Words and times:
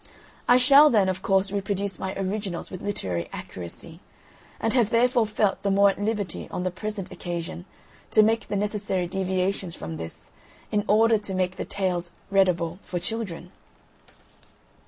I 0.47 0.57
shall 0.57 0.89
then, 0.89 1.09
of 1.09 1.21
course, 1.21 1.51
reproduce 1.51 1.99
my 1.99 2.15
originals 2.15 2.71
with 2.71 2.81
literal 2.81 3.23
accuracy, 3.31 3.99
and 4.59 4.73
have 4.73 4.89
therefore 4.89 5.27
felt 5.27 5.61
the 5.61 5.69
more 5.69 5.91
at 5.91 6.01
liberty 6.01 6.47
on 6.49 6.63
the 6.63 6.71
present 6.71 7.11
occasion 7.11 7.65
to 8.09 8.23
make 8.23 8.47
the 8.47 8.55
necessary 8.55 9.05
deviations 9.05 9.75
from 9.75 9.97
this 9.97 10.31
in 10.71 10.83
order 10.87 11.19
to 11.19 11.35
make 11.35 11.57
the 11.57 11.65
tales 11.65 12.13
readable 12.31 12.79
for 12.81 12.97
children. 12.97 13.51